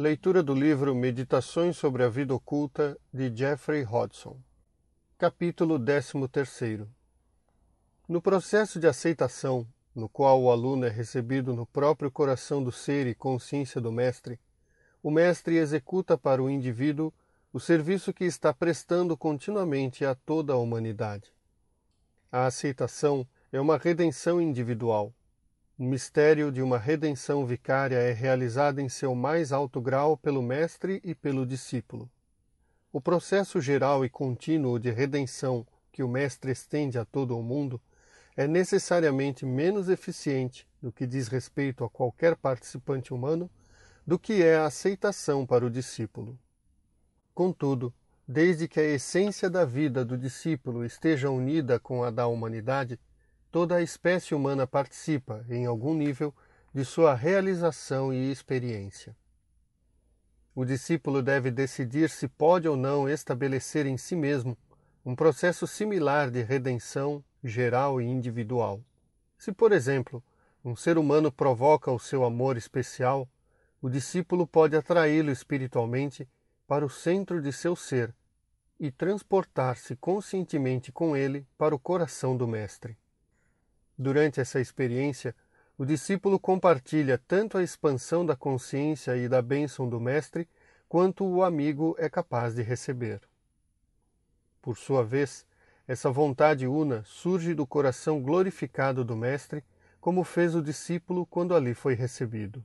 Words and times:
Leitura 0.00 0.44
do 0.44 0.54
livro 0.54 0.94
Meditações 0.94 1.76
sobre 1.76 2.04
a 2.04 2.08
Vida 2.08 2.32
Oculta 2.32 2.96
de 3.12 3.36
Jeffrey 3.36 3.82
Hodgson. 3.82 4.36
Capítulo 5.18 5.76
13. 5.76 6.86
No 8.08 8.22
processo 8.22 8.78
de 8.78 8.86
aceitação, 8.86 9.66
no 9.92 10.08
qual 10.08 10.40
o 10.40 10.52
aluno 10.52 10.84
é 10.86 10.88
recebido 10.88 11.52
no 11.52 11.66
próprio 11.66 12.12
coração 12.12 12.62
do 12.62 12.70
ser 12.70 13.08
e 13.08 13.14
consciência 13.16 13.80
do 13.80 13.90
mestre, 13.90 14.38
o 15.02 15.10
mestre 15.10 15.56
executa 15.56 16.16
para 16.16 16.40
o 16.40 16.48
indivíduo 16.48 17.12
o 17.52 17.58
serviço 17.58 18.14
que 18.14 18.24
está 18.24 18.54
prestando 18.54 19.16
continuamente 19.16 20.04
a 20.04 20.14
toda 20.14 20.52
a 20.52 20.58
humanidade. 20.58 21.32
A 22.30 22.46
aceitação 22.46 23.26
é 23.50 23.60
uma 23.60 23.76
redenção 23.76 24.40
individual. 24.40 25.12
O 25.78 25.84
mistério 25.84 26.50
de 26.50 26.60
uma 26.60 26.76
redenção 26.76 27.46
vicária 27.46 27.94
é 27.98 28.10
realizado 28.10 28.80
em 28.80 28.88
seu 28.88 29.14
mais 29.14 29.52
alto 29.52 29.80
grau 29.80 30.16
pelo 30.16 30.42
mestre 30.42 31.00
e 31.04 31.14
pelo 31.14 31.46
discípulo. 31.46 32.10
O 32.92 33.00
processo 33.00 33.60
geral 33.60 34.04
e 34.04 34.08
contínuo 34.08 34.76
de 34.76 34.90
redenção 34.90 35.64
que 35.92 36.02
o 36.02 36.08
mestre 36.08 36.50
estende 36.50 36.98
a 36.98 37.04
todo 37.04 37.38
o 37.38 37.44
mundo 37.44 37.80
é 38.36 38.48
necessariamente 38.48 39.46
menos 39.46 39.88
eficiente 39.88 40.66
no 40.82 40.90
que 40.90 41.06
diz 41.06 41.28
respeito 41.28 41.84
a 41.84 41.88
qualquer 41.88 42.34
participante 42.34 43.14
humano 43.14 43.48
do 44.04 44.18
que 44.18 44.42
é 44.42 44.56
a 44.56 44.66
aceitação 44.66 45.46
para 45.46 45.64
o 45.64 45.70
discípulo. 45.70 46.36
Contudo, 47.32 47.94
desde 48.26 48.66
que 48.66 48.80
a 48.80 48.84
essência 48.84 49.48
da 49.48 49.64
vida 49.64 50.04
do 50.04 50.18
discípulo 50.18 50.84
esteja 50.84 51.30
unida 51.30 51.78
com 51.78 52.02
a 52.02 52.10
da 52.10 52.26
humanidade, 52.26 52.98
toda 53.50 53.76
a 53.76 53.82
espécie 53.82 54.34
humana 54.34 54.66
participa, 54.66 55.44
em 55.48 55.66
algum 55.66 55.94
nível, 55.94 56.34
de 56.74 56.84
sua 56.84 57.14
realização 57.14 58.12
e 58.12 58.30
experiência. 58.30 59.16
O 60.54 60.64
discípulo 60.64 61.22
deve 61.22 61.50
decidir 61.50 62.10
se 62.10 62.28
pode 62.28 62.68
ou 62.68 62.76
não 62.76 63.08
estabelecer 63.08 63.86
em 63.86 63.96
si 63.96 64.16
mesmo 64.16 64.56
um 65.04 65.14
processo 65.14 65.66
similar 65.66 66.30
de 66.30 66.42
redenção 66.42 67.24
geral 67.42 68.00
e 68.00 68.04
individual. 68.04 68.82
Se, 69.38 69.52
por 69.52 69.72
exemplo, 69.72 70.22
um 70.64 70.74
ser 70.74 70.98
humano 70.98 71.30
provoca 71.30 71.90
o 71.90 71.98
seu 71.98 72.24
amor 72.24 72.56
especial, 72.56 73.28
o 73.80 73.88
discípulo 73.88 74.46
pode 74.46 74.76
atraí-lo 74.76 75.30
espiritualmente 75.30 76.28
para 76.66 76.84
o 76.84 76.90
centro 76.90 77.40
de 77.40 77.52
seu 77.52 77.76
ser 77.76 78.14
e 78.78 78.90
transportar-se 78.90 79.96
conscientemente 79.96 80.92
com 80.92 81.16
ele 81.16 81.46
para 81.56 81.74
o 81.74 81.78
coração 81.78 82.36
do 82.36 82.46
Mestre. 82.46 82.98
Durante 83.98 84.40
essa 84.40 84.60
experiência, 84.60 85.34
o 85.76 85.84
discípulo 85.84 86.38
compartilha 86.38 87.18
tanto 87.26 87.58
a 87.58 87.62
expansão 87.62 88.24
da 88.24 88.36
consciência 88.36 89.16
e 89.16 89.28
da 89.28 89.42
bênção 89.42 89.88
do 89.88 89.98
Mestre, 89.98 90.48
quanto 90.88 91.24
o 91.24 91.42
amigo 91.42 91.96
é 91.98 92.08
capaz 92.08 92.54
de 92.54 92.62
receber. 92.62 93.20
Por 94.62 94.78
sua 94.78 95.04
vez, 95.04 95.44
essa 95.86 96.10
vontade 96.10 96.66
una 96.66 97.02
surge 97.04 97.54
do 97.54 97.66
coração 97.66 98.22
glorificado 98.22 99.04
do 99.04 99.16
Mestre, 99.16 99.64
como 100.00 100.22
fez 100.22 100.54
o 100.54 100.62
discípulo 100.62 101.26
quando 101.26 101.54
ali 101.54 101.74
foi 101.74 101.94
recebido. 101.94 102.64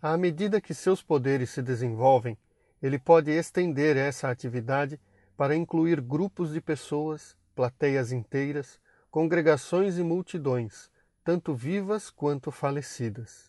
À 0.00 0.16
medida 0.16 0.60
que 0.60 0.74
seus 0.74 1.02
poderes 1.02 1.50
se 1.50 1.62
desenvolvem, 1.62 2.38
ele 2.82 2.98
pode 2.98 3.30
estender 3.30 3.96
essa 3.96 4.30
atividade 4.30 5.00
para 5.36 5.56
incluir 5.56 6.00
grupos 6.00 6.52
de 6.52 6.60
pessoas, 6.60 7.36
plateias 7.54 8.12
inteiras, 8.12 8.78
congregações 9.14 9.96
e 9.96 10.02
multidões, 10.02 10.90
tanto 11.22 11.54
vivas 11.54 12.10
quanto 12.10 12.50
falecidas. 12.50 13.48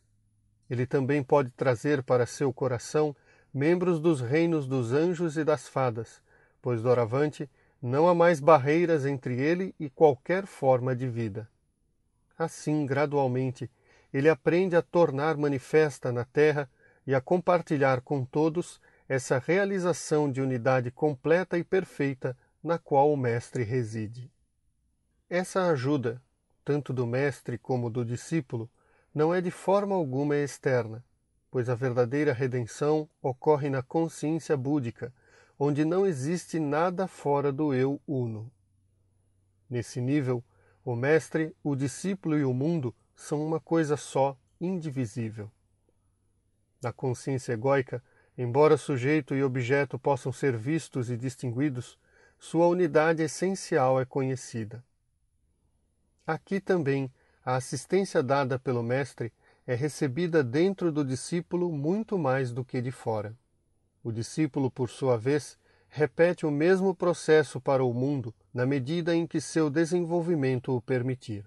Ele 0.69 0.85
também 0.85 1.23
pode 1.23 1.49
trazer 1.49 2.03
para 2.03 2.27
seu 2.27 2.53
coração 2.53 3.15
membros 3.51 3.99
dos 3.99 4.21
reinos 4.21 4.67
dos 4.67 4.93
anjos 4.93 5.37
e 5.37 5.43
das 5.43 5.67
fadas, 5.67 6.21
pois 6.61 6.83
doravante 6.83 7.49
não 7.81 8.07
há 8.07 8.13
mais 8.13 8.39
barreiras 8.39 9.07
entre 9.07 9.41
ele 9.41 9.73
e 9.79 9.89
qualquer 9.89 10.45
forma 10.45 10.95
de 10.95 11.07
vida. 11.07 11.49
Assim, 12.37 12.85
gradualmente, 12.85 13.67
ele 14.13 14.29
aprende 14.29 14.75
a 14.75 14.83
tornar 14.83 15.35
manifesta 15.35 16.11
na 16.11 16.25
terra 16.25 16.69
e 17.07 17.15
a 17.15 17.19
compartilhar 17.19 18.01
com 18.01 18.23
todos 18.23 18.79
essa 19.09 19.39
realização 19.39 20.31
de 20.31 20.43
unidade 20.43 20.91
completa 20.91 21.57
e 21.57 21.63
perfeita 21.63 22.37
na 22.63 22.77
qual 22.77 23.11
o 23.11 23.17
Mestre 23.17 23.63
reside. 23.63 24.34
Essa 25.37 25.67
ajuda, 25.67 26.21
tanto 26.63 26.93
do 26.93 27.05
Mestre 27.05 27.57
como 27.57 27.89
do 27.89 28.05
discípulo, 28.05 28.69
não 29.13 29.33
é 29.33 29.41
de 29.41 29.51
forma 29.51 29.93
alguma 29.93 30.37
externa, 30.37 31.03
pois 31.51 31.67
a 31.67 31.75
verdadeira 31.75 32.31
redenção 32.31 33.09
ocorre 33.21 33.69
na 33.69 33.83
consciência 33.83 34.55
búdica, 34.55 35.13
onde 35.59 35.83
não 35.83 36.07
existe 36.07 36.57
nada 36.57 37.05
fora 37.05 37.51
do 37.51 37.73
eu 37.73 37.99
uno. 38.07 38.49
Nesse 39.69 39.99
nível, 39.99 40.41
o 40.85 40.95
Mestre, 40.95 41.53
o 41.61 41.75
discípulo 41.75 42.37
e 42.37 42.45
o 42.45 42.53
mundo 42.53 42.95
são 43.13 43.45
uma 43.45 43.59
coisa 43.59 43.97
só, 43.97 44.37
indivisível. 44.61 45.51
Na 46.81 46.93
consciência 46.93 47.51
egóica, 47.51 48.01
Embora 48.37 48.77
sujeito 48.77 49.35
e 49.35 49.43
objeto 49.43 49.99
possam 49.99 50.31
ser 50.31 50.57
vistos 50.57 51.09
e 51.09 51.17
distinguidos, 51.17 51.97
sua 52.37 52.67
unidade 52.67 53.21
essencial 53.21 53.99
é 53.99 54.05
conhecida. 54.05 54.81
Aqui 56.27 56.59
também 56.59 57.11
a 57.45 57.55
assistência 57.55 58.23
dada 58.23 58.57
pelo 58.57 58.81
Mestre 58.81 59.31
é 59.67 59.75
recebida 59.75 60.43
dentro 60.43 60.91
do 60.91 61.05
discípulo 61.05 61.71
muito 61.71 62.17
mais 62.17 62.51
do 62.51 62.65
que 62.65 62.81
de 62.81 62.91
fora. 62.91 63.37
O 64.03 64.11
discípulo, 64.11 64.71
por 64.71 64.89
sua 64.89 65.17
vez, 65.17 65.55
repete 65.87 66.43
o 66.43 66.49
mesmo 66.49 66.95
processo 66.95 67.61
para 67.61 67.83
o 67.83 67.93
mundo 67.93 68.33
na 68.51 68.65
medida 68.65 69.15
em 69.15 69.27
que 69.27 69.39
seu 69.39 69.69
desenvolvimento 69.69 70.75
o 70.75 70.81
permitir. 70.81 71.45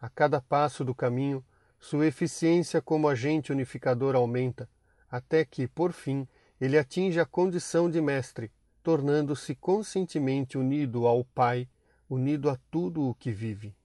A 0.00 0.08
cada 0.08 0.40
passo 0.40 0.84
do 0.84 0.94
caminho, 0.94 1.44
sua 1.78 2.06
eficiência 2.06 2.82
como 2.82 3.08
agente 3.08 3.52
unificador 3.52 4.16
aumenta, 4.16 4.68
até 5.08 5.44
que, 5.44 5.68
por 5.68 5.92
fim, 5.92 6.26
ele 6.60 6.76
atinge 6.76 7.20
a 7.20 7.24
condição 7.24 7.88
de 7.88 8.00
mestre, 8.00 8.50
tornando-se 8.82 9.54
conscientemente 9.54 10.58
unido 10.58 11.06
ao 11.06 11.24
Pai, 11.24 11.68
unido 12.10 12.50
a 12.50 12.58
tudo 12.70 13.08
o 13.08 13.14
que 13.14 13.30
vive. 13.30 13.75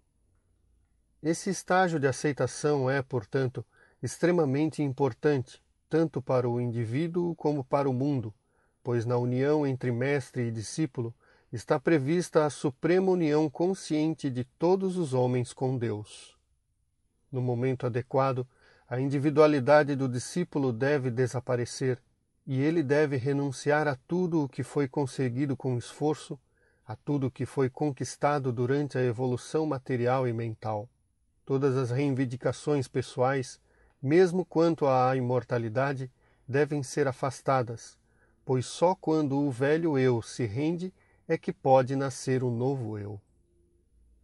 Esse 1.23 1.51
estágio 1.51 1.99
de 1.99 2.07
aceitação 2.07 2.89
é, 2.89 2.99
portanto, 3.03 3.63
extremamente 4.01 4.81
importante, 4.81 5.61
tanto 5.87 6.19
para 6.19 6.49
o 6.49 6.59
indivíduo 6.59 7.35
como 7.35 7.63
para 7.63 7.87
o 7.87 7.93
mundo, 7.93 8.33
pois 8.83 9.05
na 9.05 9.17
união 9.17 9.67
entre 9.67 9.91
mestre 9.91 10.47
e 10.47 10.51
discípulo 10.51 11.13
está 11.53 11.79
prevista 11.79 12.43
a 12.43 12.49
suprema 12.49 13.11
união 13.11 13.47
consciente 13.51 14.31
de 14.31 14.43
todos 14.43 14.97
os 14.97 15.13
homens 15.13 15.53
com 15.53 15.77
Deus. 15.77 16.35
No 17.31 17.39
momento 17.39 17.85
adequado, 17.85 18.47
a 18.89 18.99
individualidade 18.99 19.95
do 19.95 20.09
discípulo 20.09 20.73
deve 20.73 21.11
desaparecer 21.11 22.01
e 22.47 22.59
ele 22.59 22.81
deve 22.81 23.15
renunciar 23.15 23.87
a 23.87 23.95
tudo 24.07 24.43
o 24.43 24.49
que 24.49 24.63
foi 24.63 24.87
conseguido 24.87 25.55
com 25.55 25.77
esforço, 25.77 26.39
a 26.83 26.95
tudo 26.95 27.27
o 27.27 27.31
que 27.31 27.45
foi 27.45 27.69
conquistado 27.69 28.51
durante 28.51 28.97
a 28.97 29.03
evolução 29.03 29.67
material 29.67 30.27
e 30.27 30.33
mental. 30.33 30.89
Todas 31.45 31.75
as 31.75 31.91
reivindicações 31.91 32.87
pessoais, 32.87 33.59
mesmo 34.01 34.45
quanto 34.45 34.87
à 34.87 35.15
imortalidade, 35.15 36.11
devem 36.47 36.83
ser 36.83 37.07
afastadas, 37.07 37.97
pois 38.45 38.65
só 38.65 38.95
quando 38.95 39.37
o 39.39 39.51
velho 39.51 39.97
eu 39.97 40.21
se 40.21 40.45
rende 40.45 40.93
é 41.27 41.37
que 41.37 41.53
pode 41.53 41.95
nascer 41.95 42.43
o 42.43 42.47
um 42.47 42.55
novo 42.55 42.97
eu. 42.97 43.19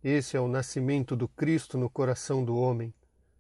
Esse 0.04 0.38
é 0.38 0.40
o 0.40 0.48
nascimento 0.48 1.16
do 1.16 1.28
Cristo 1.28 1.78
no 1.78 1.90
coração 1.90 2.44
do 2.44 2.56
homem, 2.56 2.94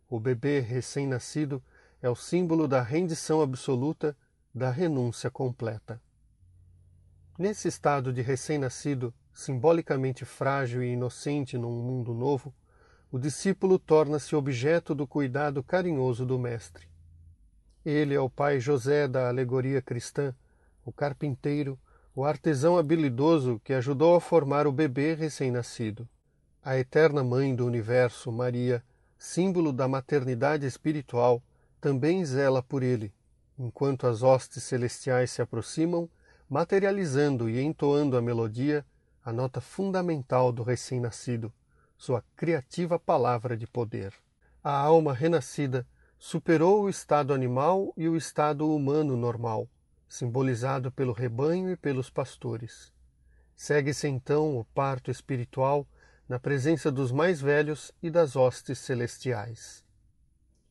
o 0.09 0.19
bebê 0.19 0.59
recém-nascido 0.59 1.61
é 2.01 2.09
o 2.09 2.15
símbolo 2.15 2.67
da 2.67 2.81
rendição 2.81 3.41
absoluta, 3.41 4.15
da 4.53 4.71
renúncia 4.71 5.29
completa. 5.29 6.01
Nesse 7.37 7.67
estado 7.67 8.13
de 8.13 8.21
recém-nascido, 8.21 9.13
simbolicamente 9.33 10.25
frágil 10.25 10.81
e 10.81 10.93
inocente 10.93 11.57
num 11.57 11.81
mundo 11.83 12.13
novo, 12.13 12.53
o 13.09 13.17
discípulo 13.17 13.79
torna-se 13.79 14.35
objeto 14.35 14.93
do 14.93 15.07
cuidado 15.07 15.63
carinhoso 15.63 16.25
do 16.25 16.37
Mestre. 16.37 16.87
Ele 17.85 18.13
é 18.13 18.19
o 18.19 18.29
pai 18.29 18.59
José 18.59 19.07
da 19.07 19.29
alegoria 19.29 19.81
cristã, 19.81 20.35
o 20.83 20.91
carpinteiro, 20.91 21.79
o 22.13 22.25
artesão 22.25 22.77
habilidoso 22.77 23.61
que 23.63 23.73
ajudou 23.73 24.15
a 24.15 24.19
formar 24.19 24.67
o 24.67 24.73
bebê 24.73 25.13
recém-nascido. 25.13 26.07
A 26.61 26.77
eterna 26.77 27.23
mãe 27.23 27.55
do 27.55 27.65
universo, 27.65 28.29
Maria, 28.29 28.83
símbolo 29.17 29.71
da 29.71 29.87
maternidade 29.87 30.65
espiritual, 30.65 31.41
também 31.79 32.25
zela 32.25 32.61
por 32.61 32.83
ele, 32.83 33.13
enquanto 33.57 34.05
as 34.05 34.21
hostes 34.21 34.63
celestiais 34.63 35.31
se 35.31 35.41
aproximam, 35.41 36.09
materializando 36.49 37.49
e 37.49 37.61
entoando 37.61 38.17
a 38.17 38.21
melodia, 38.21 38.85
a 39.23 39.31
nota 39.31 39.61
fundamental 39.61 40.51
do 40.51 40.63
recém-nascido, 40.63 41.53
sua 41.97 42.23
criativa 42.35 42.99
palavra 42.99 43.57
de 43.57 43.65
poder. 43.65 44.13
A 44.63 44.71
alma 44.71 45.13
renascida 45.13 45.85
superou 46.19 46.83
o 46.83 46.89
estado 46.89 47.33
animal 47.33 47.93
e 47.97 48.07
o 48.07 48.15
estado 48.15 48.73
humano 48.73 49.17
normal, 49.17 49.67
simbolizado 50.07 50.91
pelo 50.91 51.11
rebanho 51.11 51.71
e 51.71 51.75
pelos 51.75 52.09
pastores. 52.09 52.93
Segue-se 53.55 54.07
então 54.07 54.57
o 54.57 54.63
parto 54.63 55.09
espiritual 55.09 55.87
na 56.29 56.39
presença 56.39 56.91
dos 56.91 57.11
mais 57.11 57.41
velhos 57.41 57.91
e 58.01 58.09
das 58.09 58.35
hostes 58.35 58.77
celestiais. 58.79 59.83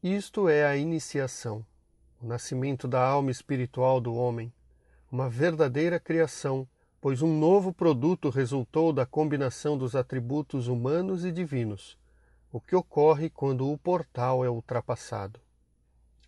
Isto 0.02 0.48
é 0.48 0.64
a 0.64 0.76
iniciação, 0.76 1.66
o 2.20 2.26
nascimento 2.26 2.86
da 2.86 3.04
alma 3.04 3.30
espiritual 3.30 4.00
do 4.00 4.14
homem, 4.14 4.52
uma 5.10 5.28
verdadeira 5.28 5.98
criação, 5.98 6.68
pois 7.00 7.22
um 7.22 7.38
novo 7.38 7.72
produto 7.72 8.30
resultou 8.30 8.92
da 8.92 9.06
combinação 9.06 9.76
dos 9.76 9.94
atributos 9.94 10.68
humanos 10.68 11.24
e 11.24 11.30
divinos, 11.30 11.98
o 12.50 12.60
que 12.60 12.74
ocorre 12.74 13.28
quando 13.28 13.70
o 13.70 13.78
portal 13.78 14.44
é 14.44 14.50
ultrapassado. 14.50 15.40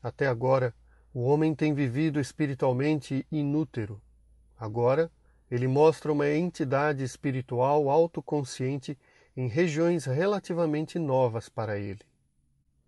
Até 0.02 0.26
agora, 0.26 0.74
o 1.12 1.22
homem 1.22 1.54
tem 1.54 1.74
vivido 1.74 2.20
espiritualmente 2.20 3.26
inútero. 3.32 4.00
Agora, 4.58 5.10
ele 5.50 5.66
mostra 5.66 6.12
uma 6.12 6.28
entidade 6.28 7.02
espiritual 7.02 7.88
autoconsciente 7.88 8.96
em 9.36 9.48
regiões 9.48 10.04
relativamente 10.04 10.98
novas 10.98 11.48
para 11.48 11.78
ele. 11.78 12.02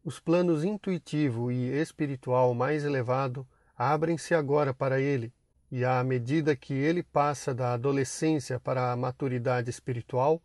Os 0.04 0.18
planos 0.18 0.64
intuitivo 0.64 1.50
e 1.50 1.70
espiritual 1.70 2.54
mais 2.54 2.84
elevado 2.84 3.46
abrem-se 3.76 4.34
agora 4.34 4.74
para 4.74 5.00
ele, 5.00 5.32
e 5.70 5.84
à 5.84 6.02
medida 6.02 6.56
que 6.56 6.74
ele 6.74 7.02
passa 7.02 7.54
da 7.54 7.72
adolescência 7.74 8.58
para 8.58 8.90
a 8.90 8.96
maturidade 8.96 9.70
espiritual, 9.70 10.42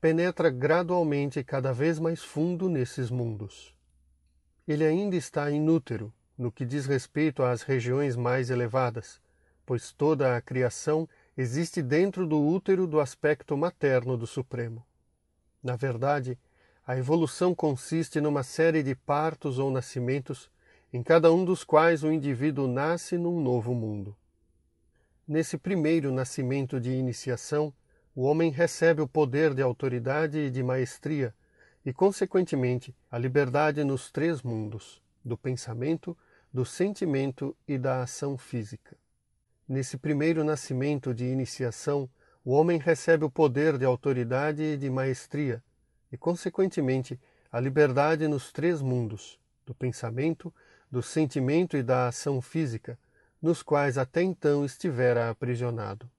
penetra 0.00 0.50
gradualmente 0.50 1.42
cada 1.42 1.72
vez 1.72 1.98
mais 1.98 2.22
fundo 2.22 2.68
nesses 2.68 3.10
mundos. 3.10 3.74
Ele 4.68 4.84
ainda 4.84 5.16
está 5.16 5.50
inútero 5.50 6.12
no 6.36 6.52
que 6.52 6.66
diz 6.66 6.84
respeito 6.84 7.42
às 7.42 7.62
regiões 7.62 8.14
mais 8.14 8.50
elevadas, 8.50 9.20
pois 9.64 9.90
toda 9.90 10.36
a 10.36 10.40
criação 10.40 11.08
existe 11.36 11.80
dentro 11.80 12.26
do 12.26 12.40
útero 12.40 12.86
do 12.86 13.00
aspecto 13.00 13.56
materno 13.56 14.16
do 14.16 14.26
Supremo. 14.26 14.84
Na 15.62 15.74
verdade, 15.76 16.38
a 16.86 16.96
evolução 16.96 17.54
consiste 17.54 18.20
numa 18.20 18.42
série 18.42 18.82
de 18.82 18.94
partos 18.94 19.58
ou 19.58 19.70
nascimentos, 19.70 20.50
em 20.92 21.02
cada 21.02 21.32
um 21.32 21.44
dos 21.44 21.64
quais 21.64 22.04
o 22.04 22.12
indivíduo 22.12 22.68
nasce 22.68 23.18
num 23.18 23.40
novo 23.40 23.74
mundo. 23.74 24.14
Nesse 25.28 25.58
primeiro 25.58 26.12
nascimento 26.12 26.78
de 26.78 26.92
iniciação, 26.92 27.74
o 28.14 28.22
homem 28.22 28.52
recebe 28.52 29.02
o 29.02 29.08
poder 29.08 29.54
de 29.54 29.60
autoridade 29.60 30.38
e 30.38 30.50
de 30.50 30.62
maestria, 30.62 31.34
e, 31.84 31.92
consequentemente, 31.92 32.94
a 33.10 33.18
liberdade 33.18 33.82
nos 33.82 34.08
três 34.08 34.40
mundos 34.40 35.02
do 35.24 35.36
pensamento, 35.36 36.16
do 36.52 36.64
sentimento 36.64 37.56
e 37.66 37.76
da 37.76 38.02
ação 38.02 38.38
física. 38.38 38.96
Nesse 39.68 39.96
primeiro 39.96 40.44
nascimento 40.44 41.12
de 41.12 41.24
iniciação, 41.24 42.08
o 42.44 42.52
homem 42.52 42.78
recebe 42.78 43.24
o 43.24 43.30
poder 43.30 43.76
de 43.76 43.84
autoridade 43.84 44.62
e 44.62 44.76
de 44.76 44.88
maestria, 44.88 45.60
e, 46.12 46.16
consequentemente, 46.16 47.18
a 47.50 47.58
liberdade 47.58 48.28
nos 48.28 48.52
três 48.52 48.80
mundos 48.80 49.40
do 49.66 49.74
pensamento, 49.74 50.54
do 50.88 51.02
sentimento 51.02 51.76
e 51.76 51.82
da 51.82 52.06
ação 52.06 52.40
física, 52.40 52.96
nos 53.40 53.62
quais 53.62 53.98
até 53.98 54.22
então 54.22 54.64
estivera 54.64 55.30
aprisionado. 55.30 56.10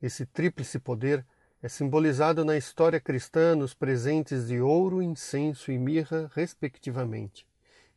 Esse 0.00 0.24
tríplice 0.26 0.78
poder 0.78 1.24
é 1.62 1.68
simbolizado 1.68 2.44
na 2.44 2.56
história 2.56 2.98
cristã 2.98 3.54
nos 3.54 3.74
presentes 3.74 4.48
de 4.48 4.60
ouro, 4.60 5.02
incenso 5.02 5.70
e 5.70 5.78
mirra, 5.78 6.30
respectivamente, 6.34 7.46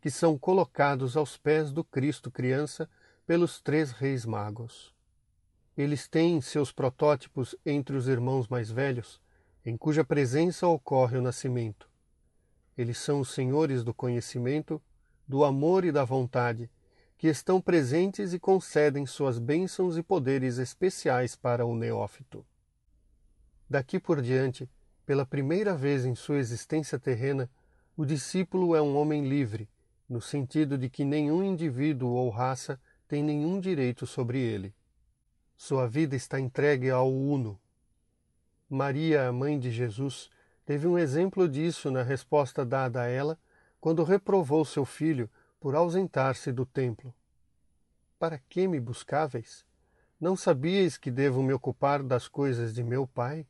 que 0.01 0.09
são 0.09 0.37
colocados 0.37 1.15
aos 1.15 1.37
pés 1.37 1.71
do 1.71 1.83
Cristo 1.83 2.29
criança 2.29 2.89
pelos 3.25 3.61
três 3.61 3.91
reis 3.91 4.25
magos. 4.25 4.93
Eles 5.77 6.07
têm 6.07 6.41
seus 6.41 6.71
protótipos 6.71 7.55
entre 7.65 7.95
os 7.95 8.07
irmãos 8.07 8.47
mais 8.49 8.69
velhos, 8.69 9.21
em 9.65 9.77
cuja 9.77 10.03
presença 10.03 10.67
ocorre 10.67 11.17
o 11.17 11.21
nascimento. 11.21 11.89
Eles 12.77 12.97
são 12.97 13.21
os 13.21 13.29
senhores 13.29 13.83
do 13.83 13.93
conhecimento, 13.93 14.81
do 15.25 15.43
amor 15.45 15.85
e 15.85 15.91
da 15.91 16.03
vontade, 16.03 16.69
que 17.17 17.27
estão 17.27 17.61
presentes 17.61 18.33
e 18.33 18.39
concedem 18.39 19.05
suas 19.05 19.39
bênçãos 19.39 19.97
e 19.97 20.03
poderes 20.03 20.57
especiais 20.57 21.35
para 21.35 21.65
o 21.65 21.75
neófito. 21.75 22.45
Daqui 23.69 23.99
por 23.99 24.21
diante, 24.21 24.69
pela 25.05 25.25
primeira 25.25 25.75
vez 25.75 26.05
em 26.05 26.15
sua 26.15 26.37
existência 26.37 26.99
terrena, 26.99 27.49
o 27.95 28.05
discípulo 28.05 28.75
é 28.75 28.81
um 28.81 28.95
homem 28.97 29.27
livre, 29.27 29.69
no 30.07 30.21
sentido 30.21 30.77
de 30.77 30.89
que 30.89 31.05
nenhum 31.05 31.43
indivíduo 31.43 32.09
ou 32.09 32.29
raça 32.29 32.79
tem 33.07 33.23
nenhum 33.23 33.59
direito 33.59 34.05
sobre 34.05 34.39
ele. 34.39 34.73
Sua 35.55 35.87
vida 35.87 36.15
está 36.15 36.39
entregue 36.39 36.89
ao 36.89 37.11
Uno. 37.11 37.59
Maria, 38.69 39.27
a 39.27 39.31
mãe 39.31 39.59
de 39.59 39.71
Jesus, 39.71 40.29
teve 40.65 40.87
um 40.87 40.97
exemplo 40.97 41.47
disso 41.47 41.91
na 41.91 42.01
resposta 42.01 42.65
dada 42.65 43.01
a 43.01 43.07
ela 43.07 43.37
quando 43.79 44.03
reprovou 44.03 44.65
seu 44.65 44.85
filho 44.85 45.29
por 45.63 45.75
ausentar-se 45.75 46.51
do 46.51 46.65
templo. 46.65 47.15
Para 48.19 48.37
que 48.37 48.67
me 48.67 48.81
buscáveis? 48.81 49.65
Não 50.19 50.35
sabíeis 50.35 50.97
que 50.97 51.09
devo 51.09 51.41
me 51.41 51.53
ocupar 51.53 52.03
das 52.03 52.27
coisas 52.27 52.73
de 52.73 52.83
meu 52.83 53.07
pai? 53.07 53.47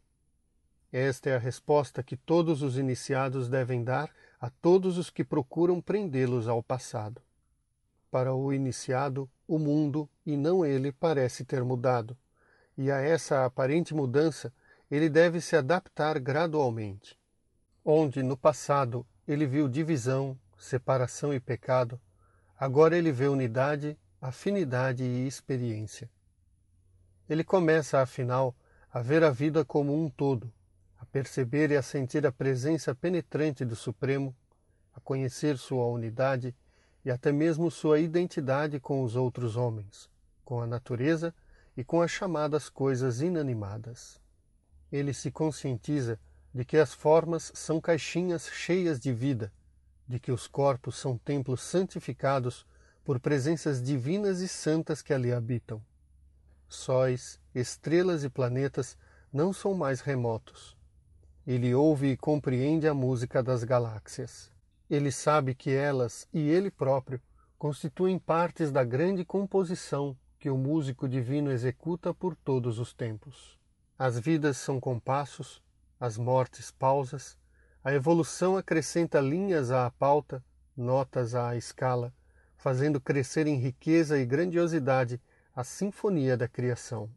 Esta 0.92 1.32
é 1.32 1.36
a 1.36 1.40
resposta 1.40 2.04
que 2.04 2.16
todos 2.16 2.62
os 2.62 2.78
iniciados 2.78 3.50
devem 3.50 3.84
dar 3.84 4.12
a 4.40 4.52
todos 4.52 5.00
os 5.00 5.10
que 5.10 5.24
procuram 5.24 5.82
prendê-los 5.82 6.48
ao 6.48 6.62
passado. 6.62 7.20
Para 8.12 8.32
o 8.32 8.54
iniciado, 8.54 9.28
o 9.48 9.58
mundo 9.58 10.08
e 10.24 10.38
não 10.38 10.64
ele 10.64 10.92
parece 10.92 11.44
ter 11.44 11.64
mudado, 11.64 12.16
e 12.78 12.92
a 12.92 13.02
essa 13.02 13.44
aparente 13.44 13.92
mudança 13.92 14.54
ele 14.92 15.10
deve 15.10 15.42
se 15.42 15.56
adaptar 15.56 16.20
gradualmente. 16.20 17.18
Onde 17.84 18.22
no 18.22 18.38
passado 18.38 19.04
ele 19.28 19.48
viu 19.48 19.68
divisão, 19.68 20.38
separação 20.64 21.34
e 21.34 21.42
pecado, 21.42 22.00
agora 22.58 22.98
ele 22.98 23.12
vê 23.12 23.28
unidade, 23.28 23.98
afinidade 24.22 25.04
e 25.04 25.28
experiência. 25.28 26.10
Ele 27.28 27.44
começa, 27.44 28.00
afinal, 28.00 28.56
a 28.92 29.02
ver 29.02 29.26
a 29.26 29.30
vida 29.30 29.66
como 29.66 29.94
um 29.94 30.10
todo, 30.10 30.52
a 30.98 31.06
perceber 31.06 31.72
e 31.72 31.76
a 31.76 31.82
sentir 31.82 32.26
a 32.26 32.32
presença 32.32 32.96
penetrante 32.96 33.66
do 33.66 33.76
Supremo, 33.76 34.34
a 34.96 35.02
conhecer 35.02 35.58
sua 35.58 35.86
unidade 35.88 36.56
e 37.04 37.12
até 37.12 37.32
mesmo 37.32 37.70
sua 37.70 38.00
identidade 38.00 38.80
com 38.80 39.04
os 39.04 39.18
outros 39.18 39.58
homens, 39.58 40.10
com 40.46 40.62
a 40.62 40.66
natureza 40.66 41.36
e 41.76 41.84
com 41.84 42.02
as 42.02 42.10
chamadas 42.10 42.70
coisas 42.70 43.20
inanimadas. 43.20 44.22
Ele 44.90 45.14
se 45.14 45.30
conscientiza 45.30 46.18
de 46.54 46.64
que 46.64 46.78
as 46.78 46.94
formas 46.94 47.52
são 47.54 47.82
caixinhas 47.82 48.48
cheias 48.48 48.98
de 48.98 49.12
vida, 49.12 49.52
de 50.08 50.20
que 50.20 50.32
os 50.32 50.48
corpos 50.48 50.98
são 50.98 51.18
templos 51.18 51.62
santificados 51.62 52.66
por 53.04 53.20
presenças 53.20 53.82
divinas 53.82 54.40
e 54.40 54.48
santas 54.48 55.02
que 55.02 55.14
ali 55.14 55.32
habitam. 55.32 55.82
Sóis, 56.68 57.40
estrelas 57.54 58.24
e 58.24 58.30
planetas 58.30 58.98
não 59.32 59.52
são 59.52 59.74
mais 59.74 60.02
remotos. 60.02 60.78
Ele 61.46 61.74
ouve 61.74 62.12
e 62.12 62.18
compreende 62.18 62.88
a 62.88 62.94
música 62.94 63.44
das 63.44 63.64
galáxias. 63.64 64.52
Ele 64.90 65.12
sabe 65.12 65.54
que 65.54 65.72
elas 65.72 66.28
e 66.34 66.40
ele 66.50 66.72
próprio 66.72 67.22
constituem 67.58 68.18
partes 68.18 68.72
da 68.72 68.84
grande 68.84 69.26
composição 69.26 70.18
que 70.40 70.50
o 70.50 70.58
músico 70.58 71.08
divino 71.08 71.52
executa 71.52 72.14
por 72.14 72.36
todos 72.36 72.80
os 72.80 72.94
tempos. 72.94 73.58
As 73.98 74.20
vidas 74.20 74.58
são 74.58 74.80
compassos, 74.80 75.62
as 76.00 76.18
mortes 76.18 76.72
pausas, 76.72 77.38
a 77.84 77.94
evolução 77.94 78.56
acrescenta 78.56 79.20
linhas 79.20 79.72
à 79.72 79.90
pauta, 79.92 80.44
notas 80.76 81.36
à 81.36 81.56
escala, 81.56 82.14
fazendo 82.58 83.02
crescer 83.02 83.46
em 83.46 83.58
riqueza 83.58 84.18
e 84.18 84.26
grandiosidade 84.26 85.22
a 85.56 85.64
sinfonia 85.64 86.38
da 86.38 86.48
criação. 86.48 87.10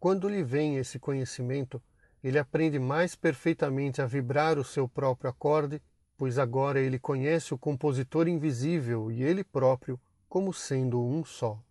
Quando 0.00 0.28
lhe 0.28 0.42
vem 0.42 0.76
esse 0.76 0.98
conhecimento, 0.98 1.82
ele 2.22 2.38
aprende 2.38 2.78
mais 2.78 3.14
perfeitamente 3.14 4.02
a 4.02 4.06
vibrar 4.06 4.58
o 4.58 4.64
seu 4.64 4.88
próprio 4.88 5.30
acorde 5.30 5.80
pois 6.18 6.36
agora 6.36 6.80
ele 6.80 6.98
conhece 6.98 7.54
o 7.54 7.58
compositor 7.58 8.26
invisível 8.26 9.10
e 9.10 9.22
ele 9.22 9.44
próprio 9.44 9.98
como 10.28 10.52
sendo 10.52 11.00
um 11.00 11.24
só. 11.24 11.62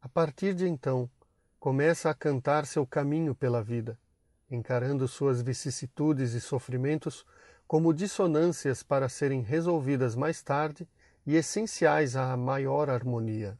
A 0.00 0.08
partir 0.08 0.54
de 0.54 0.66
então, 0.66 1.10
começa 1.58 2.08
a 2.08 2.14
cantar 2.14 2.66
seu 2.66 2.86
caminho 2.86 3.34
pela 3.34 3.62
vida, 3.62 3.98
encarando 4.54 5.06
suas 5.06 5.42
vicissitudes 5.42 6.32
e 6.32 6.40
sofrimentos 6.40 7.26
como 7.66 7.92
dissonâncias 7.92 8.82
para 8.82 9.08
serem 9.08 9.42
resolvidas 9.42 10.14
mais 10.14 10.42
tarde 10.42 10.88
e 11.26 11.36
essenciais 11.36 12.16
à 12.16 12.36
maior 12.36 12.88
harmonia. 12.88 13.58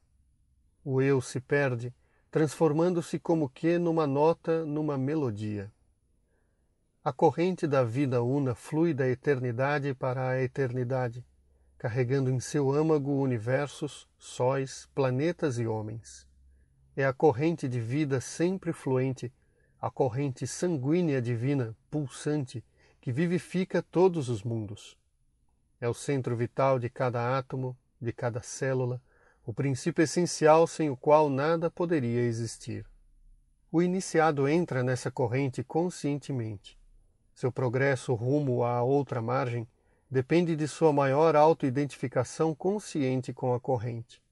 O 0.85 1.01
eu 1.01 1.21
se 1.21 1.41
perde, 1.41 1.95
transformando-se 2.31 3.19
como 3.19 3.49
que 3.49 3.79
numa 3.79 4.07
nota, 4.07 4.65
numa 4.65 4.99
melodia. 4.99 5.73
A 7.03 7.13
corrente 7.13 7.67
da 7.67 7.85
vida 7.85 8.23
una 8.23 8.55
flui 8.55 8.95
da 8.95 9.09
eternidade 9.09 9.95
para 9.95 10.29
a 10.29 10.43
eternidade, 10.43 11.25
carregando 11.79 12.31
em 12.31 12.41
seu 12.41 12.73
âmago 12.73 13.21
universos, 13.21 14.09
sóis, 14.19 14.89
planetas 14.95 15.59
e 15.59 15.67
homens. 15.67 16.27
É 16.97 17.05
a 17.05 17.13
corrente 17.13 17.69
de 17.69 17.81
vida 17.81 18.21
sempre 18.21 18.73
fluente, 18.73 19.33
a 19.85 19.91
corrente 19.91 20.47
sanguínea 20.47 21.21
divina, 21.21 21.77
pulsante, 21.91 22.65
que 23.03 23.13
vivifica 23.13 23.83
todos 23.83 24.31
os 24.31 24.43
mundos. 24.43 24.97
É 25.79 25.87
o 25.87 25.93
centro 25.93 26.35
vital 26.35 26.79
de 26.79 26.89
cada 26.89 27.37
átomo, 27.37 27.77
de 28.01 28.11
cada 28.11 28.41
célula, 28.41 28.99
o 29.45 29.53
princípio 29.53 30.03
essencial 30.03 30.67
sem 30.67 30.89
o 30.89 30.97
qual 30.97 31.29
nada 31.29 31.71
poderia 31.71 32.23
existir. 32.23 32.87
O 33.71 33.83
iniciado 33.83 34.49
entra 34.49 34.83
nessa 34.83 35.11
corrente 35.11 35.63
conscientemente. 35.63 36.79
Seu 37.35 37.53
progresso 37.53 38.15
rumo 38.15 38.65
à 38.65 38.83
outra 38.83 39.21
margem 39.21 39.69
depende 40.11 40.57
de 40.57 40.67
sua 40.67 40.95
maior 40.95 41.37
autoidentificação 41.37 42.55
consciente 42.55 43.35
com 43.35 43.53
a 43.53 43.61
corrente. 43.61 44.23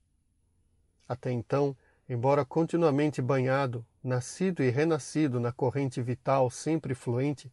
Até 1.06 1.30
então, 1.30 1.76
embora 2.08 2.42
continuamente 2.42 3.20
banhado, 3.20 3.84
nascido 4.02 4.62
e 4.62 4.70
renascido 4.70 5.38
na 5.38 5.52
corrente 5.52 6.00
vital 6.02 6.50
sempre 6.50 6.94
fluente, 6.94 7.52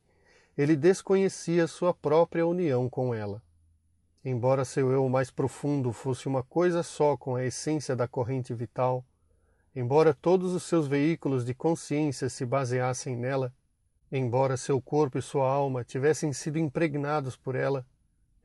ele 0.57 0.75
desconhecia 0.75 1.67
sua 1.67 1.93
própria 1.93 2.45
união 2.45 2.89
com 2.89 3.13
ela. 3.13 3.41
Embora 4.23 4.65
seu 4.65 4.91
eu 4.91 5.07
mais 5.07 5.31
profundo 5.31 5.93
fosse 5.93 6.27
uma 6.27 6.43
coisa 6.43 6.83
só 6.83 7.15
com 7.15 7.35
a 7.35 7.45
essência 7.45 7.95
da 7.95 8.07
corrente 8.07 8.53
vital, 8.53 9.05
embora 9.75 10.13
todos 10.13 10.53
os 10.53 10.63
seus 10.63 10.87
veículos 10.87 11.45
de 11.45 11.53
consciência 11.53 12.29
se 12.29 12.45
baseassem 12.45 13.15
nela, 13.15 13.53
embora 14.11 14.57
seu 14.57 14.81
corpo 14.81 15.17
e 15.17 15.21
sua 15.21 15.49
alma 15.49 15.83
tivessem 15.83 16.33
sido 16.33 16.57
impregnados 16.57 17.35
por 17.35 17.55
ela, 17.55 17.85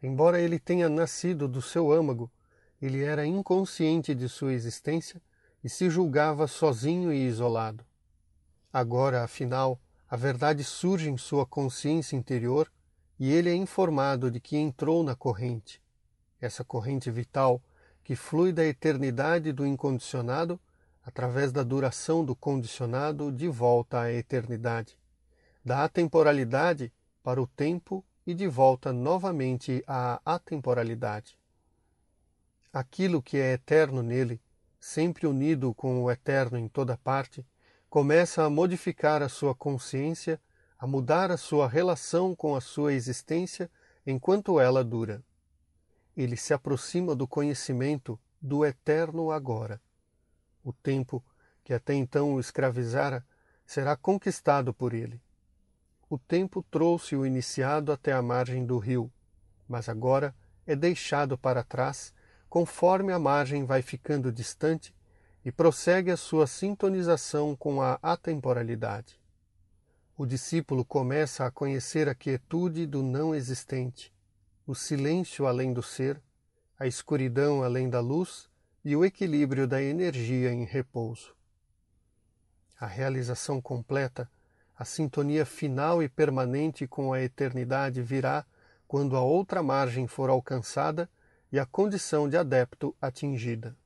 Embora 0.05 0.39
ele 0.39 0.59
tenha 0.59 0.87
nascido 0.87 1.49
do 1.49 1.63
seu 1.63 1.91
âmago, 1.91 2.31
ele 2.81 3.03
era 3.03 3.25
inconsciente 3.25 4.15
de 4.15 4.29
sua 4.29 4.53
existência 4.53 5.19
e 5.65 5.69
se 5.71 5.89
julgava 5.89 6.47
sozinho 6.47 7.11
e 7.11 7.25
isolado. 7.25 7.83
Agora, 8.75 9.23
afinal, 9.23 9.81
a 10.11 10.16
verdade 10.16 10.64
surge 10.64 11.09
em 11.09 11.16
sua 11.16 11.47
consciência 11.47 12.16
interior 12.16 12.69
e 13.21 13.33
ele 13.33 13.49
é 13.49 13.54
informado 13.54 14.28
de 14.33 14.40
que 14.40 14.57
entrou 14.57 15.04
na 15.04 15.14
corrente, 15.14 15.81
essa 16.40 16.64
corrente 16.64 17.09
vital 17.09 17.62
que 18.02 18.16
flui 18.16 18.52
da 18.52 18.64
eternidade 18.64 19.52
do 19.52 19.64
incondicionado 19.64 20.59
através 21.07 21.52
da 21.52 21.62
duração 21.62 22.25
do 22.25 22.35
condicionado 22.35 23.31
de 23.31 23.47
volta 23.47 24.00
à 24.00 24.12
eternidade, 24.12 24.99
da 25.64 25.85
atemporalidade 25.85 26.93
para 27.23 27.40
o 27.40 27.47
tempo 27.47 28.04
e 28.26 28.35
de 28.35 28.49
volta 28.49 28.93
novamente 28.93 29.85
à 29.87 30.21
atemporalidade. 30.25 31.38
Aquilo 32.73 33.23
que 33.23 33.37
é 33.37 33.52
eterno 33.52 34.02
nele, 34.02 34.40
sempre 34.81 35.28
unido 35.28 35.73
com 35.75 36.02
o 36.02 36.11
eterno 36.11 36.59
em 36.59 36.66
toda 36.66 36.97
parte, 36.97 37.47
começa 37.95 38.43
a 38.43 38.51
modificar 38.51 39.23
a 39.23 39.29
sua 39.29 39.55
consciência, 39.55 40.43
a 40.77 40.85
mudar 40.85 41.31
a 41.31 41.37
sua 41.37 41.69
relação 41.69 42.35
com 42.35 42.57
a 42.57 42.61
sua 42.61 42.93
existência 42.93 43.71
enquanto 44.05 44.59
ela 44.59 44.83
dura. 44.83 45.23
Ele 46.17 46.37
se 46.37 46.53
aproxima 46.53 47.15
do 47.15 47.29
conhecimento 47.29 48.19
do 48.43 48.67
eterno 48.67 49.31
agora. 49.31 49.81
O 50.65 50.73
tempo 50.73 51.25
que 51.63 51.73
até 51.73 51.95
então 51.95 52.35
o 52.35 52.41
escravizara 52.41 53.25
será 53.65 53.97
conquistado 53.97 54.75
por 54.75 54.93
ele 54.93 55.23
o 56.11 56.19
tempo 56.19 56.65
trouxe 56.71 57.15
o 57.15 57.25
iniciado 57.25 57.93
até 57.93 58.13
a 58.13 58.21
margem 58.21 58.67
do 58.67 58.77
rio, 58.79 59.09
mas 59.69 59.89
agora 59.89 60.35
é 60.67 60.75
deixado 60.75 61.39
para 61.39 61.63
trás 61.63 62.13
conforme 62.49 63.13
a 63.13 63.21
margem 63.21 63.65
vai 63.65 63.83
ficando 63.83 64.33
distante 64.33 64.93
e 65.45 65.53
prossegue 65.53 66.11
a 66.11 66.17
sua 66.17 66.47
sintonização 66.47 67.55
com 67.55 67.83
a 67.83 67.99
atemporalidade. 68.03 69.21
O 70.17 70.25
discípulo 70.25 70.85
começa 70.85 71.45
a 71.45 71.51
conhecer 71.51 72.09
a 72.09 72.15
quietude 72.15 72.87
do 72.87 73.03
não 73.03 73.35
existente, 73.35 74.13
o 74.67 74.75
silêncio 74.75 75.47
além 75.47 75.73
do 75.73 75.83
ser, 75.83 76.21
a 76.79 76.87
escuridão 76.87 77.63
além 77.63 77.91
da 77.91 78.01
luz 78.01 78.49
e 78.85 78.97
o 78.97 79.05
equilíbrio 79.05 79.67
da 79.67 79.83
energia 79.83 80.53
em 80.53 80.65
repouso. 80.65 81.35
A 82.79 82.87
realização 82.87 83.61
completa 83.61 84.29
a 84.77 84.85
sintonia 84.85 85.47
final 85.47 86.03
e 86.03 86.09
permanente 86.09 86.87
com 86.87 87.13
a 87.13 87.23
eternidade 87.23 88.03
virá 88.03 88.45
quando 88.89 89.17
a 89.17 89.21
outra 89.21 89.63
margem 89.63 90.07
for 90.07 90.29
alcançada 90.29 91.09
e 91.53 91.59
a 91.59 91.65
condição 91.65 92.29
de 92.29 92.37
adepto 92.37 92.95
atingida. 93.01 93.77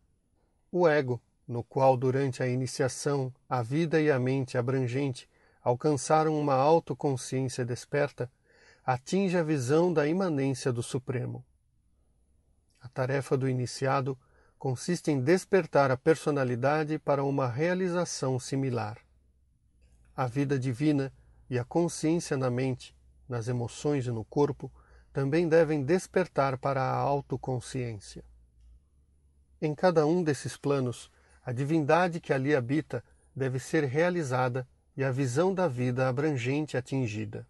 O 0.72 0.88
ego, 0.88 1.20
no 1.48 1.64
qual 1.64 1.96
durante 1.96 2.42
a 2.42 2.46
iniciação 2.46 3.34
a 3.48 3.62
vida 3.62 4.00
e 4.00 4.10
a 4.10 4.18
mente 4.20 4.58
abrangente 4.58 5.28
alcançaram 5.62 6.38
uma 6.38 6.54
autoconsciência 6.54 7.64
desperta, 7.64 8.30
atinge 8.84 9.36
a 9.36 9.42
visão 9.42 9.92
da 9.92 10.06
imanência 10.06 10.72
do 10.72 10.82
Supremo. 10.82 11.44
A 12.80 12.88
tarefa 12.88 13.36
do 13.36 13.48
iniciado 13.48 14.16
consiste 14.58 15.10
em 15.10 15.20
despertar 15.20 15.90
a 15.90 15.96
personalidade 15.96 16.98
para 16.98 17.24
uma 17.24 17.48
realização 17.48 18.38
similar 18.38 18.98
a 20.18 20.26
vida 20.26 20.58
divina 20.58 21.12
e 21.48 21.60
a 21.60 21.64
consciência 21.64 22.36
na 22.36 22.50
mente, 22.50 22.92
nas 23.28 23.46
emoções 23.46 24.04
e 24.04 24.10
no 24.10 24.24
corpo 24.24 24.68
também 25.12 25.48
devem 25.48 25.84
despertar 25.84 26.58
para 26.58 26.82
a 26.82 26.92
autoconsciência. 26.92 28.24
Em 29.62 29.72
cada 29.76 30.04
um 30.04 30.24
desses 30.24 30.56
planos, 30.56 31.08
a 31.48 31.52
divindade 31.52 32.20
que 32.20 32.30
ali 32.30 32.54
habita 32.54 33.02
deve 33.34 33.58
ser 33.58 33.82
realizada 33.84 34.68
e 34.94 35.02
a 35.02 35.10
visão 35.10 35.54
da 35.54 35.66
vida 35.66 36.06
abrangente 36.06 36.76
atingida. 36.76 37.48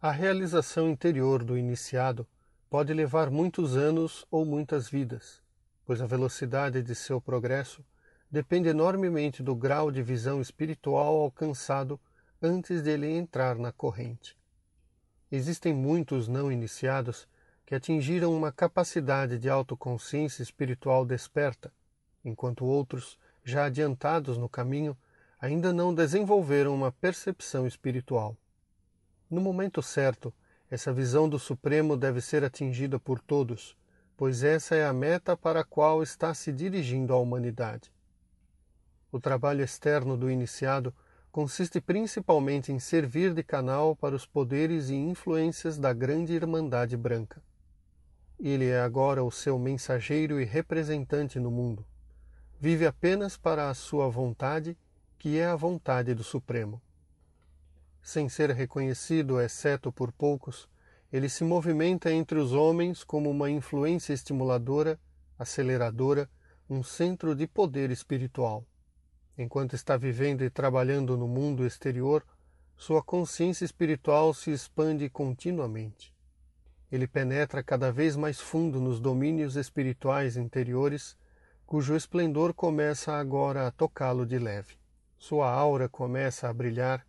A 0.00 0.10
realização 0.10 0.88
interior 0.88 1.44
do 1.44 1.58
iniciado 1.58 2.26
pode 2.70 2.94
levar 2.94 3.28
muitos 3.28 3.76
anos 3.76 4.24
ou 4.30 4.42
muitas 4.42 4.88
vidas, 4.88 5.42
pois 5.84 6.00
a 6.00 6.06
velocidade 6.06 6.82
de 6.82 6.94
seu 6.94 7.20
progresso 7.20 7.84
depende 8.30 8.70
enormemente 8.70 9.42
do 9.42 9.54
grau 9.54 9.90
de 9.90 10.02
visão 10.02 10.40
espiritual 10.40 11.14
alcançado 11.16 12.00
antes 12.40 12.80
de 12.80 12.88
ele 12.88 13.06
entrar 13.06 13.56
na 13.56 13.70
corrente. 13.70 14.34
Existem 15.30 15.74
muitos 15.74 16.26
não 16.26 16.50
iniciados 16.50 17.28
que 17.66 17.74
atingiram 17.74 18.34
uma 18.34 18.50
capacidade 18.50 19.38
de 19.38 19.50
autoconsciência 19.50 20.42
espiritual 20.42 21.04
desperta, 21.04 21.70
enquanto 22.24 22.64
outros, 22.64 23.18
já 23.44 23.66
adiantados 23.66 24.36
no 24.36 24.48
caminho, 24.48 24.96
ainda 25.40 25.72
não 25.72 25.94
desenvolveram 25.94 26.74
uma 26.74 26.92
percepção 26.92 27.66
espiritual. 27.66 28.36
No 29.30 29.40
momento 29.40 29.82
certo, 29.82 30.32
essa 30.70 30.92
visão 30.92 31.28
do 31.28 31.38
Supremo 31.38 31.96
deve 31.96 32.20
ser 32.20 32.44
atingida 32.44 32.98
por 32.98 33.20
todos, 33.20 33.76
pois 34.16 34.42
essa 34.42 34.74
é 34.74 34.84
a 34.84 34.92
meta 34.92 35.36
para 35.36 35.60
a 35.60 35.64
qual 35.64 36.02
está 36.02 36.34
se 36.34 36.52
dirigindo 36.52 37.12
a 37.12 37.18
humanidade. 37.18 37.92
O 39.10 39.18
trabalho 39.18 39.62
externo 39.62 40.16
do 40.16 40.30
iniciado 40.30 40.94
consiste 41.30 41.80
principalmente 41.80 42.72
em 42.72 42.78
servir 42.78 43.32
de 43.32 43.42
canal 43.42 43.94
para 43.94 44.14
os 44.14 44.26
poderes 44.26 44.90
e 44.90 44.94
influências 44.94 45.78
da 45.78 45.92
grande 45.92 46.32
Irmandade 46.32 46.96
Branca. 46.96 47.42
Ele 48.38 48.66
é 48.66 48.80
agora 48.80 49.24
o 49.24 49.30
seu 49.30 49.58
mensageiro 49.58 50.40
e 50.40 50.44
representante 50.44 51.38
no 51.38 51.50
mundo. 51.50 51.84
Vive 52.60 52.86
apenas 52.86 53.36
para 53.36 53.70
a 53.70 53.74
sua 53.74 54.08
vontade, 54.08 54.76
que 55.16 55.38
é 55.38 55.46
a 55.46 55.54
vontade 55.54 56.12
do 56.12 56.24
Supremo. 56.24 56.82
Sem 58.02 58.28
ser 58.28 58.50
reconhecido, 58.50 59.40
exceto 59.40 59.92
por 59.92 60.10
poucos, 60.10 60.68
ele 61.12 61.28
se 61.28 61.44
movimenta 61.44 62.12
entre 62.12 62.36
os 62.36 62.52
homens 62.52 63.04
como 63.04 63.30
uma 63.30 63.48
influência 63.48 64.12
estimuladora, 64.12 64.98
aceleradora, 65.38 66.28
um 66.68 66.82
centro 66.82 67.32
de 67.32 67.46
poder 67.46 67.92
espiritual. 67.92 68.66
Enquanto 69.38 69.74
está 69.74 69.96
vivendo 69.96 70.42
e 70.42 70.50
trabalhando 70.50 71.16
no 71.16 71.28
mundo 71.28 71.64
exterior, 71.64 72.26
sua 72.76 73.04
consciência 73.04 73.64
espiritual 73.64 74.34
se 74.34 74.50
expande 74.50 75.08
continuamente. 75.08 76.12
Ele 76.90 77.06
penetra 77.06 77.62
cada 77.62 77.92
vez 77.92 78.16
mais 78.16 78.40
fundo 78.40 78.80
nos 78.80 78.98
domínios 78.98 79.54
espirituais 79.54 80.36
interiores, 80.36 81.16
cujo 81.68 81.94
esplendor 81.94 82.54
começa 82.54 83.12
agora 83.12 83.66
a 83.66 83.70
tocá-lo 83.70 84.24
de 84.24 84.38
leve. 84.38 84.78
Sua 85.18 85.50
aura 85.52 85.86
começa 85.86 86.48
a 86.48 86.52
brilhar, 86.54 87.06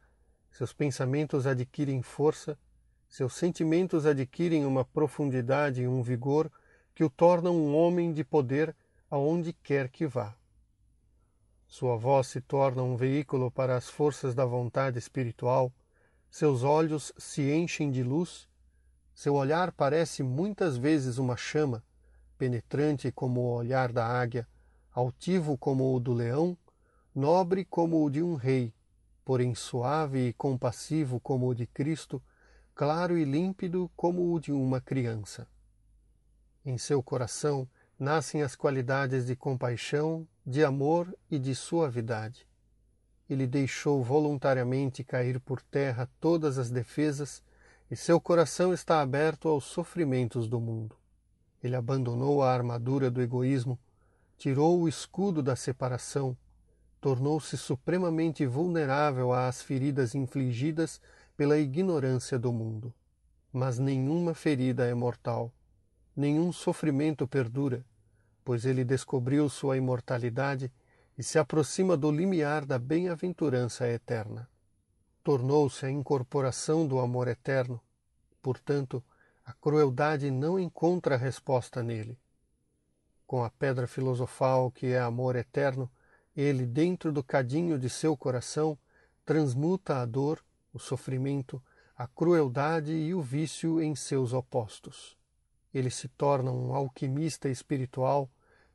seus 0.52 0.74
pensamentos 0.74 1.48
adquirem 1.48 2.02
força, 2.02 2.60
seus 3.08 3.36
sentimentos 3.36 4.06
adquirem 4.06 4.66
uma 4.66 4.84
profundidade 4.84 5.84
e 5.84 5.88
um 5.88 6.02
vigor 6.02 6.52
que 6.94 7.06
o 7.06 7.10
tornam 7.10 7.56
um 7.56 7.74
homem 7.74 8.12
de 8.12 8.22
poder 8.22 8.76
aonde 9.10 9.54
quer 9.54 9.88
que 9.88 10.06
vá. 10.06 10.36
Sua 11.66 11.96
voz 11.96 12.28
se 12.28 12.42
torna 12.42 12.84
um 12.84 12.98
veículo 12.98 13.50
para 13.50 13.78
as 13.78 13.88
forças 13.88 14.36
da 14.36 14.44
vontade 14.46 15.00
espiritual, 15.00 15.72
seus 16.30 16.64
olhos 16.64 17.14
se 17.18 17.50
enchem 17.50 17.90
de 17.90 18.04
luz, 18.04 18.46
seu 19.16 19.36
olhar 19.36 19.72
parece 19.72 20.22
muitas 20.22 20.76
vezes 20.76 21.18
uma 21.18 21.38
chama, 21.38 21.82
penetrante 22.40 23.12
como 23.12 23.42
o 23.42 23.54
olhar 23.54 23.92
da 23.92 24.08
águia, 24.08 24.48
altivo 24.94 25.58
como 25.58 25.94
o 25.94 26.00
do 26.00 26.14
leão, 26.14 26.58
nobre 27.14 27.66
como 27.66 28.02
o 28.02 28.10
de 28.10 28.24
um 28.24 28.36
rei, 28.36 28.74
porém 29.26 29.54
suave 29.54 30.30
e 30.30 30.34
compassivo 30.34 31.20
como 31.20 31.50
o 31.50 31.54
de 31.54 31.68
Cristo, 31.68 32.24
claro 32.74 33.18
e 33.18 33.26
límpido 33.26 33.92
como 33.94 34.34
o 34.34 34.40
de 34.40 34.54
uma 34.54 34.80
criança. 34.80 35.46
Em 36.66 36.78
seu 36.78 37.04
coração 37.04 37.68
nascem 38.00 38.42
as 38.42 38.56
qualidades 38.56 39.26
de 39.26 39.36
compaixão, 39.36 40.26
de 40.46 40.64
amor 40.64 41.14
e 41.30 41.38
de 41.38 41.54
suavidade. 41.54 42.48
Ele 43.30 43.46
deixou 43.46 44.02
voluntariamente 44.02 45.04
cair 45.04 45.42
por 45.42 45.62
terra 45.62 46.10
todas 46.22 46.58
as 46.58 46.72
defesas 46.72 47.44
e 47.92 47.98
seu 47.98 48.20
coração 48.22 48.74
está 48.74 49.02
aberto 49.02 49.50
aos 49.50 49.66
sofrimentos 49.66 50.48
do 50.48 50.60
mundo. 50.60 50.99
Ele 51.64 51.76
abandonou 51.76 52.42
a 52.42 52.54
armadura 52.54 53.12
do 53.12 53.22
egoísmo, 53.22 53.78
tirou 54.38 54.82
o 54.82 54.88
escudo 54.88 55.44
da 55.44 55.56
separação, 55.56 56.38
tornou-se 57.02 57.58
supremamente 57.58 58.46
vulnerável 58.46 59.34
às 59.34 59.62
feridas 59.62 60.16
infligidas 60.16 61.02
pela 61.36 61.58
ignorância 61.58 62.38
do 62.38 62.52
mundo. 62.52 62.94
Mas 63.52 63.80
nenhuma 63.80 64.34
ferida 64.34 64.86
é 64.86 64.94
mortal, 64.94 65.52
nenhum 66.16 66.52
sofrimento 66.52 67.28
perdura, 67.28 67.86
pois 68.44 68.66
ele 68.66 68.84
descobriu 68.84 69.50
sua 69.50 69.78
imortalidade 69.78 70.72
e 71.18 71.24
se 71.24 71.38
aproxima 71.38 71.98
do 71.98 72.12
limiar 72.12 72.66
da 72.66 72.78
bem-aventurança 72.80 73.88
eterna 73.88 74.48
tornou-se 75.30 75.86
a 75.86 75.92
incorporação 75.92 76.88
do 76.88 76.98
amor 77.00 77.28
eterno, 77.28 77.80
portanto, 78.42 79.04
a 79.50 79.54
crueldade 79.54 80.30
não 80.30 80.60
encontra 80.60 81.18
resposta 81.18 81.82
nele. 81.82 82.20
Com 83.26 83.44
a 83.44 83.50
pedra 83.50 83.88
filosofal 83.88 84.70
que 84.70 84.86
é 84.86 85.00
amor 85.00 85.36
eterno, 85.36 85.90
ele, 86.38 86.68
dentro 86.68 87.12
do 87.12 87.24
cadinho 87.24 87.80
de 87.80 87.90
seu 87.90 88.16
coração, 88.16 88.78
transmuta 89.26 90.04
a 90.04 90.06
dor, 90.06 90.46
o 90.72 90.78
sofrimento, 90.78 91.60
a 91.98 92.06
crueldade 92.06 92.92
e 92.92 93.12
o 93.16 93.24
vício 93.24 93.82
em 93.82 93.96
seus 93.96 94.34
opostos. 94.34 95.18
Ele 95.74 95.90
se 95.90 96.08
torna 96.10 96.52
um 96.52 96.76
alquimista 96.76 97.50
espiritual, 97.50 98.30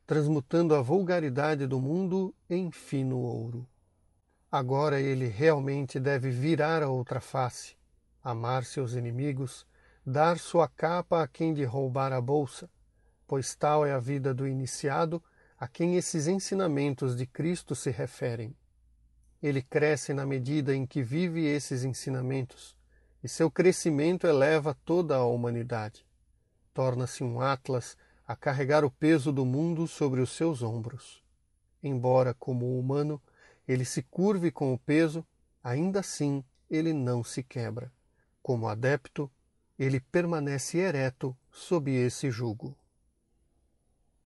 transmutando 0.05 0.75
a 0.75 0.81
vulgaridade 0.81 1.65
do 1.65 1.79
mundo 1.79 2.35
em 2.49 2.69
fino 2.69 3.19
ouro. 3.19 3.65
Agora 4.51 4.99
ele 4.99 5.29
realmente 5.29 6.01
deve 6.01 6.31
virar 6.31 6.83
a 6.83 6.89
outra 6.89 7.21
face, 7.21 7.77
amar 8.21 8.65
seus 8.65 8.91
inimigos, 8.91 9.65
dar 10.05 10.37
sua 10.37 10.67
capa 10.67 11.23
a 11.23 11.27
quem 11.27 11.53
lhe 11.53 11.65
roubar 11.65 12.13
a 12.13 12.21
bolsa, 12.21 12.69
pois 13.25 13.55
tal 13.55 13.85
é 13.85 13.91
a 13.91 13.99
vida 13.99 14.33
do 14.33 14.47
iniciado 14.47 15.23
a 15.57 15.67
quem 15.67 15.95
esses 15.95 16.27
ensinamentos 16.27 17.15
de 17.15 17.25
Cristo 17.25 17.73
se 17.73 17.89
referem. 17.89 18.55
Ele 19.41 19.61
cresce 19.63 20.13
na 20.13 20.25
medida 20.25 20.75
em 20.75 20.85
que 20.85 21.01
vive 21.01 21.45
esses 21.45 21.83
ensinamentos, 21.83 22.75
e 23.23 23.27
seu 23.27 23.49
crescimento 23.49 24.27
eleva 24.27 24.77
toda 24.85 25.15
a 25.15 25.25
humanidade. 25.25 26.05
Torna-se 26.73 27.23
um 27.23 27.41
Atlas 27.41 27.97
a 28.27 28.35
carregar 28.35 28.83
o 28.85 28.91
peso 28.91 29.31
do 29.31 29.45
mundo 29.45 29.87
sobre 29.87 30.21
os 30.21 30.29
seus 30.31 30.61
ombros. 30.61 31.23
Embora, 31.81 32.33
como 32.33 32.77
humano, 32.77 33.21
ele 33.67 33.85
se 33.85 34.03
curve 34.03 34.51
com 34.51 34.73
o 34.73 34.77
peso, 34.77 35.25
ainda 35.63 36.01
assim 36.01 36.43
ele 36.69 36.93
não 36.93 37.23
se 37.23 37.41
quebra. 37.41 37.91
Como 38.41 38.67
adepto, 38.67 39.31
ele 39.77 39.99
permanece 39.99 40.77
ereto 40.77 41.35
sob 41.51 41.91
esse 41.91 42.31
jugo. 42.31 42.77